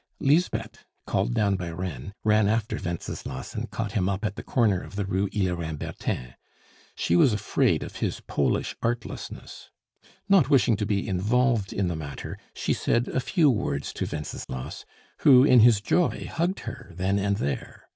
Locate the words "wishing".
10.49-10.75